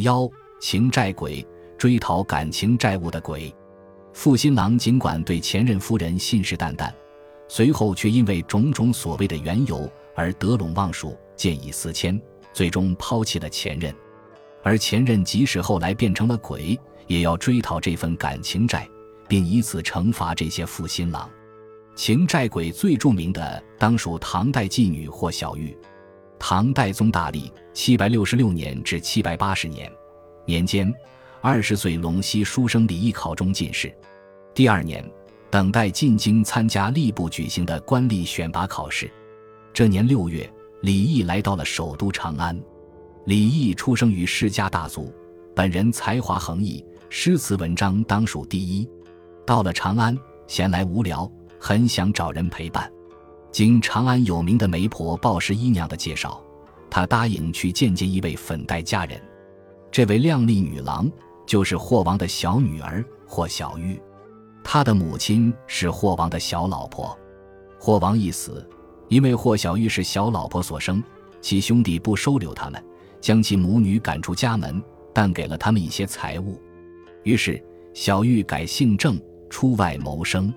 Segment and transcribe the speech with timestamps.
[0.00, 0.28] 妖
[0.60, 1.46] 情债鬼，
[1.78, 3.54] 追讨感情债务的鬼。
[4.12, 6.92] 负心郎尽管对前任夫人信誓旦旦，
[7.48, 12.20] 随后却因为种种所谓的缘由而得陇望蜀，见异思迁，
[12.52, 13.94] 最终抛弃了前任。
[14.62, 18.86] 而前任即使后来变成了鬼，也要追讨这份感情债，
[19.28, 21.30] 并以此惩罚这些负心郎。
[21.94, 25.76] 情债鬼最著名的当属唐代妓女霍小玉。
[26.42, 29.92] 唐代宗大历七百六十六年至七百八十年
[30.46, 30.92] 年间，
[31.42, 33.94] 二十岁陇西书生李毅考中进士。
[34.54, 35.04] 第二年，
[35.50, 39.08] 等待进京参加吏部举行的官吏选拔考试。
[39.72, 40.50] 这年六月，
[40.80, 42.58] 李毅来到了首都长安。
[43.26, 45.12] 李毅出生于世家大族，
[45.54, 48.88] 本人才华横溢，诗词文章当属第一。
[49.46, 52.90] 到了长安，闲来无聊，很想找人陪伴。
[53.52, 56.42] 经长安有名的媒婆鲍十一娘的介绍，
[56.88, 59.20] 他答应去见见一位粉黛佳人。
[59.90, 61.10] 这位靓丽女郎
[61.46, 64.00] 就是霍王的小女儿霍小玉，
[64.62, 67.18] 她的母亲是霍王的小老婆。
[67.78, 68.68] 霍王一死，
[69.08, 71.02] 因为霍小玉是小老婆所生，
[71.40, 72.82] 其兄弟不收留他们。
[73.20, 76.58] 将其母女赶出家门，但给了他们一些财物。
[77.22, 79.20] 于是小玉改姓郑，
[79.50, 80.54] 出外谋生。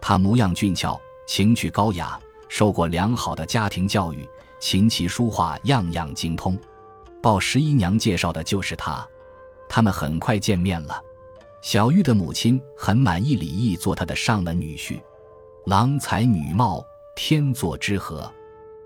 [0.00, 2.16] 她模样俊俏，情趣高雅，
[2.48, 6.58] 受过良好的家庭教育，琴棋书画样样精通。
[7.22, 9.06] 鲍十一娘介绍的就是她。
[9.68, 11.00] 他们很快见面了。
[11.60, 15.00] 小玉的母亲很满意李毅做她的上门女婿，
[15.66, 16.84] 郎才女貌，
[17.16, 18.30] 天作之合。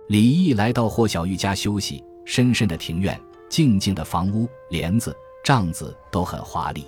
[0.08, 2.02] 李毅来到霍小玉家休息。
[2.26, 6.84] 深深的庭院，静静的房屋，帘子、帐子都很华丽。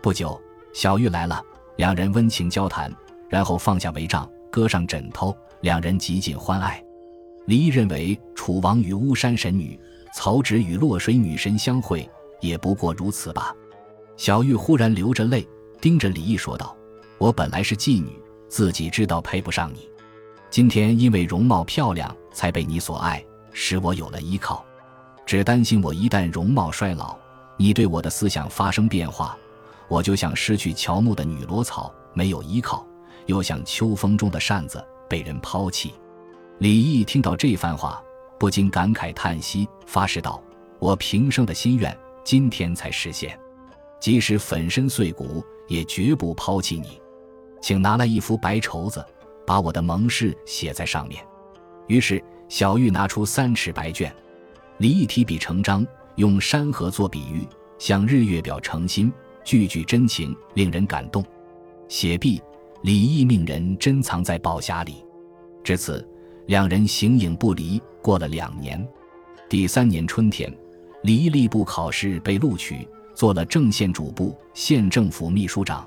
[0.00, 0.40] 不久，
[0.72, 1.44] 小玉来了，
[1.76, 2.90] 两人温情交谈，
[3.28, 6.82] 然后放下帷帐，搁上枕头，两人极尽欢爱。
[7.46, 9.78] 李毅认为，楚王与巫山神女、
[10.14, 12.08] 曹植与洛水女神相会，
[12.40, 13.54] 也不过如此吧。
[14.16, 15.46] 小玉忽然流着泪，
[15.80, 16.76] 盯着李毅说道
[17.18, 19.88] ：“我本来是妓女，自己知道配不上你，
[20.50, 24.64] 今天因为容貌漂亮，才被你所爱。”使我有了依靠，
[25.26, 27.18] 只担心我一旦容貌衰老，
[27.56, 29.36] 你对我的思想发生变化，
[29.88, 32.86] 我就像失去乔木的女萝草，没有依靠，
[33.30, 35.94] 又像秋风中的扇子被人抛弃。
[36.58, 38.02] 李毅听到这番话，
[38.38, 40.42] 不禁感慨叹息，发誓道
[40.78, 43.38] ：“我平生的心愿，今天才实现，
[43.98, 47.00] 即使粉身碎骨，也绝不抛弃你。
[47.62, 49.04] 请拿来一幅白绸子，
[49.46, 51.24] 把我的盟誓写在上面。”
[51.88, 52.22] 于是。
[52.50, 54.12] 小玉拿出三尺白卷，
[54.78, 55.86] 李毅提笔成章，
[56.16, 57.46] 用山河做比喻，
[57.78, 59.12] 向日月表诚心，
[59.44, 61.24] 句句真情，令人感动。
[61.86, 62.42] 写毕，
[62.82, 65.04] 李毅命人珍藏在宝匣里。
[65.62, 66.06] 至此，
[66.46, 67.80] 两人形影不离。
[68.02, 68.86] 过了两年，
[69.48, 70.50] 第三年春天，
[71.02, 75.86] 李毅吏部考试被录取，做了正县主簿、县政府秘书长。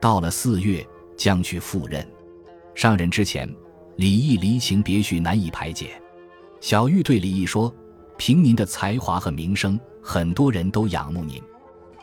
[0.00, 2.06] 到了四月，将去赴任。
[2.74, 3.48] 上任之前。
[3.96, 6.00] 李毅离情别绪难以排解，
[6.60, 7.74] 小玉对李毅说
[8.16, 11.42] ：“凭您的才华和名声，很多人都仰慕您。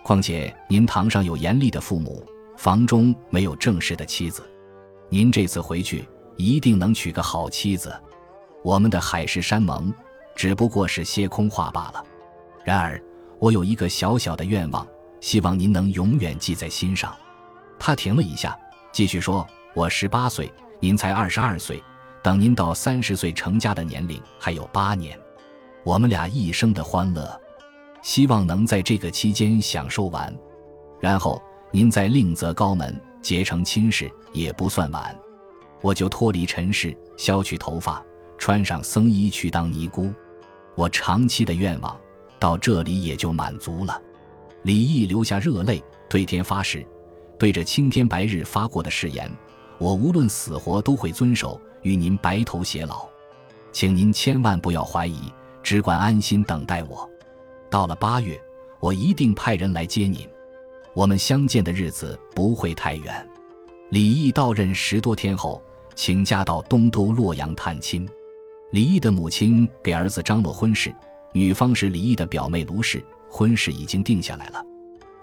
[0.03, 2.22] 况且您堂上有严厉的父母，
[2.58, 4.44] 房中没有正式的妻子，
[5.10, 6.08] 您这次回去
[6.38, 7.94] 一定能娶个好妻子。
[8.64, 9.94] 我们的海誓山盟
[10.36, 12.04] 只不过是些空话罢了。
[12.64, 13.02] 然而，
[13.40, 14.88] 我有一个小小的愿望，
[15.22, 17.16] 希望您能永远记在心上。”
[17.78, 18.58] 他停了一下，
[18.92, 19.46] 继续说
[19.76, 20.52] ：“我十八岁。”
[20.82, 21.82] 您才二十二岁，
[22.22, 25.18] 等您到三十岁成家的年龄还有八年，
[25.84, 27.42] 我们俩一生的欢乐，
[28.04, 30.36] 希望能在这个期间享受完，
[31.00, 31.42] 然后
[31.75, 35.13] 您再另择高门结成亲事也不算晚，
[35.81, 38.02] 我就脱离尘世，削去头发，
[38.38, 40.09] 穿上僧衣去当尼姑，
[40.75, 41.94] 我长期的愿望
[42.40, 44.02] 到这里也就满足了。
[44.63, 46.88] 李毅流下热泪，对天发誓，
[47.38, 49.30] 对着青天白日发过的誓言。
[49.78, 53.06] 我无论死活都会遵守，与您白头偕老，
[53.74, 55.30] 请您千万不要怀疑，
[55.62, 57.06] 只管安心等待我。
[57.69, 58.40] 到了八月，
[58.80, 60.25] 我一定派人来接您，
[60.95, 63.30] 我们相见的日子不会太远。
[63.89, 65.62] 李毅到任十多天后，
[65.94, 68.07] 请假到东都洛阳探亲。
[68.71, 70.95] 李毅的母亲给儿子张罗婚事，
[71.33, 74.63] 女方是李毅的表妹卢氏，婚事已经定下来了。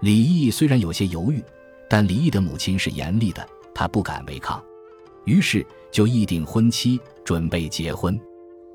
[0.01, 1.43] 李毅虽然有些犹豫，
[1.89, 3.49] 但李毅的母亲是严厉的。
[3.75, 4.63] 他不敢违抗，
[5.25, 8.21] 于是就议定婚期，准备结婚。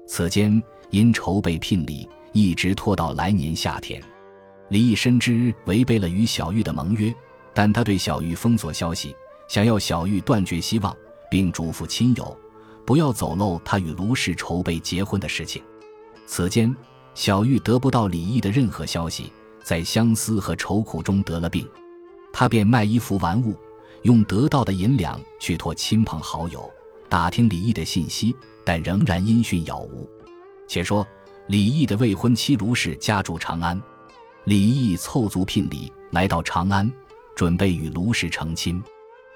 [0.07, 4.01] 此间因筹备聘礼，一直拖到来年夏天。
[4.69, 7.13] 李毅深知违背了与小玉的盟约，
[7.53, 9.15] 但他对小玉封锁消息，
[9.47, 10.95] 想要小玉断绝希望，
[11.31, 12.37] 并嘱咐亲友
[12.85, 15.63] 不要走漏他与卢氏筹备结婚的事情。
[16.25, 16.75] 此间，
[17.13, 19.31] 小玉得不到李毅的任何消息，
[19.63, 21.65] 在相思和愁苦中得了病，
[22.33, 23.55] 他便卖衣服玩物，
[24.01, 26.69] 用得到的银两去托亲朋好友
[27.07, 28.35] 打听李毅的信息，
[28.65, 30.09] 但仍然音讯杳无。
[30.67, 31.07] 且说
[31.47, 33.81] 李毅的未婚妻卢氏家住长安，
[34.47, 36.89] 李毅凑足聘礼来到长安，
[37.35, 38.81] 准备与卢氏成亲。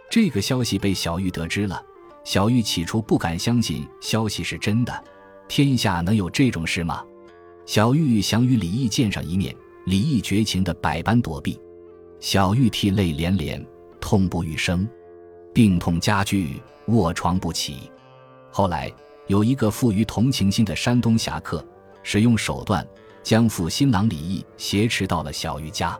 [0.10, 1.84] 这个消息被小玉得知了，
[2.24, 5.04] 小玉起初不敢相信消息是真的，
[5.50, 7.04] 天下能有这种事吗？
[7.66, 9.54] 小玉想与李毅见上一面。
[9.86, 11.60] 李毅绝情的百般躲避，
[12.22, 13.62] 小玉涕泪连连，
[14.00, 14.88] 痛不欲生，
[15.54, 17.92] 病痛加剧，卧床不起。
[18.50, 18.90] 后来
[19.28, 21.62] 有一个富于同情心的山东侠客，
[22.02, 22.88] 使用手段
[23.24, 25.98] 将负新郎李毅挟持到了小玉家。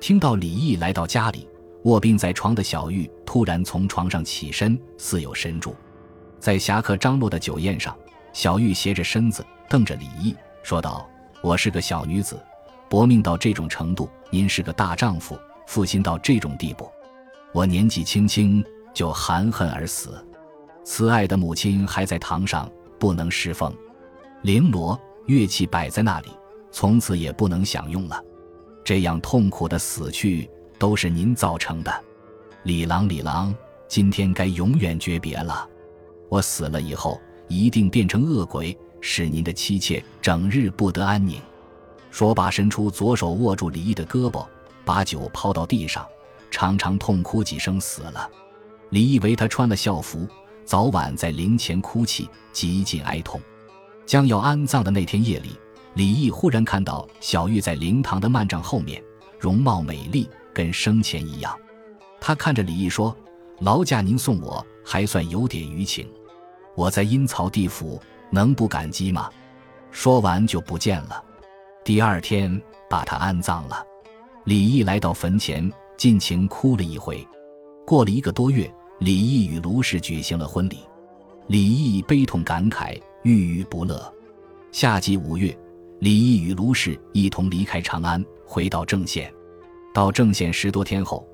[0.00, 1.48] 听到李毅来到家里，
[1.84, 5.74] 卧病在床的小玉突然从床上起身，似有神助。
[6.38, 7.96] 在侠客张罗的酒宴上，
[8.32, 11.08] 小玉斜着身子瞪着李毅，说道
[11.40, 12.40] ：“我是个小女子。”
[12.90, 16.90] 薄命到这种程度，您是个大丈夫，负心到这种地步，
[17.54, 18.62] 我年纪轻轻
[18.92, 20.22] 就含恨而死，
[20.84, 23.74] 慈爱的母亲还在堂上不能侍奉，
[24.42, 26.28] 绫罗乐器摆在那里，
[26.72, 28.20] 从此也不能享用了，
[28.82, 32.04] 这样痛苦的死去都是您造成的，
[32.64, 33.54] 李郎李郎，
[33.86, 35.68] 今天该永远诀别了，
[36.30, 41.40] 我死了以后一定变成恶鬼，使您的妻妾整日不得安宁。
[42.10, 44.46] 说罢，伸出左手握住李毅的胳膊，
[44.84, 46.06] 把酒抛到地上，
[46.50, 48.28] 长长痛哭几声，死了。
[48.90, 50.26] 李毅为他穿了孝服，
[50.64, 53.40] 早晚在灵前哭泣，极尽哀痛。
[54.04, 55.50] 将要安葬的那天夜里，
[55.94, 59.02] 李毅忽然看到小玉在灵堂的幔帐后面，
[59.38, 61.54] 容貌美丽，跟生前一样。
[62.20, 63.14] 他看着李毅说
[63.60, 66.08] ：“劳驾您送我，还算有点余情。
[66.74, 68.00] 我在阴曹地府，
[68.30, 69.28] 能不感激吗？”
[69.92, 71.22] 说完就不见了。
[71.84, 73.84] 第二天把他安葬了，
[74.44, 77.26] 李毅来到坟前，尽情哭了一回。
[77.86, 80.78] 过了一个多月，李毅与卢氏举行了婚礼。
[81.48, 84.10] 李毅悲痛感慨，郁郁不乐。
[84.70, 85.54] 夏季五月，
[86.02, 89.32] 李毅与卢氏一同离开长安，回到郑县。
[89.94, 91.24] 到郑县十多天后，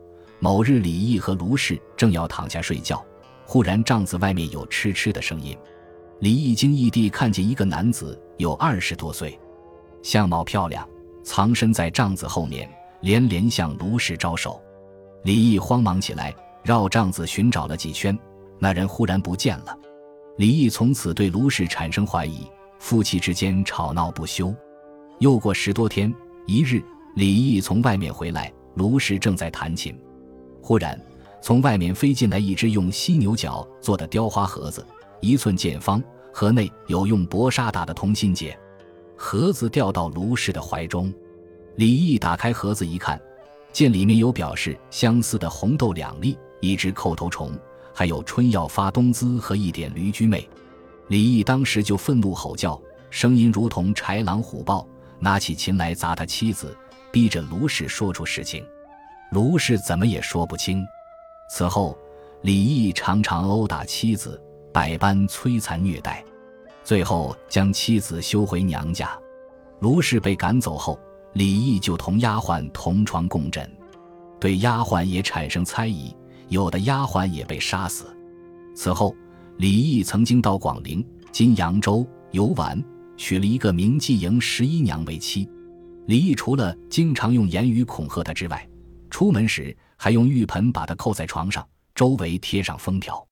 [0.40, 3.02] 某日，李毅和卢氏正要躺下睡觉，
[3.46, 5.56] 忽然帐子外面有嗤嗤的声音。
[6.20, 9.40] 李毅惊异地看见一个男子，有二十多岁。
[10.02, 10.86] 相貌漂亮，
[11.24, 14.60] 藏身在帐子后面，连连向卢氏招手。
[15.22, 18.14] 李毅慌忙起来，绕帐子寻找了几圈，
[18.58, 19.74] 那人忽然不见了。
[20.36, 22.46] 李毅从此对卢氏产生怀疑，
[22.78, 24.54] 夫妻之间吵闹不休。
[25.18, 26.14] 又过十多天，
[26.46, 26.82] 一日，
[27.16, 29.98] 李毅从外面回来，卢氏正在弹琴，
[30.62, 30.98] 忽然
[31.42, 34.84] 从外面飞进来一只用犀牛角做的雕花盒子，
[35.20, 36.02] 一寸见方，
[36.32, 38.56] 盒内有用薄纱打的同心结。
[39.16, 41.12] 盒子掉到卢氏的怀中，
[41.74, 43.20] 李毅打开盒子一看，
[43.72, 47.52] 见里面有表示相思的红豆两粒，一只叩头虫，
[47.92, 50.48] 还有春药发冬姿和一点驴驹妹。
[51.08, 54.86] 李毅当时就愤怒吼叫，声音如同豺狼虎豹，
[55.18, 56.76] 拿起琴来砸他妻子，
[57.10, 58.64] 逼着卢氏说出实情。
[59.32, 60.86] 卢氏怎么也说不清。
[61.50, 61.96] 此后，
[62.42, 64.40] 李毅常常殴打妻子，
[64.72, 66.24] 百般摧残虐待。
[66.84, 69.18] 最后将妻子休回娘家，
[69.80, 70.98] 卢氏被赶走后，
[71.32, 73.70] 李毅就同丫鬟同床共枕，
[74.38, 76.14] 对丫鬟也产生猜疑，
[76.48, 78.06] 有的丫鬟也被杀死。
[78.74, 79.14] 此后，
[79.58, 82.80] 李毅曾经到广陵（今扬州）游玩，
[83.16, 85.50] 娶了一个名妓营十一娘为妻。
[86.06, 88.64] 李毅除了经常用言语恐吓她之外，
[89.10, 93.26] 出门时还用浴盆把她扣在床上，周围贴上封条，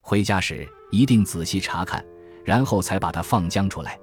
[0.00, 2.02] 回家时一定仔细查看。
[2.42, 3.98] 然后才把他放江出来。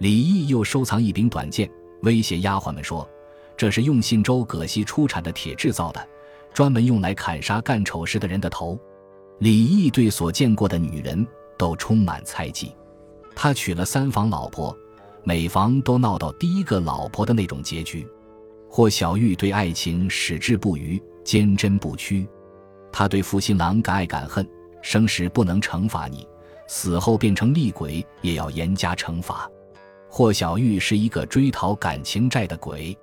[0.00, 1.70] 李毅又收藏一柄短剑，
[2.02, 3.08] 威胁丫鬟们说
[3.56, 6.08] ：“这是用信州葛溪出产的铁制造的，
[6.52, 8.76] 专门用来砍杀干丑事的人的头。”
[9.38, 11.26] 李毅对所见过的女人
[11.58, 12.74] 都充满猜忌。
[13.34, 14.76] 他娶了三房老婆，
[15.24, 18.06] 每房都闹到第一个老婆的那种结局。
[18.68, 22.26] 霍小玉对爱情矢志不渝，坚贞不屈。
[22.90, 24.48] 他对负心郎敢爱敢恨，
[24.80, 26.26] 生时不能惩罚你。
[26.66, 29.48] 死后变成厉鬼，也要严加惩罚。
[30.08, 32.96] 霍小玉是一个追讨感情债的鬼。